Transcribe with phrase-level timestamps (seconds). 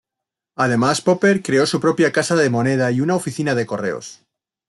[0.57, 4.23] Además Popper creó su propia Casa de Moneda y una oficina de correos.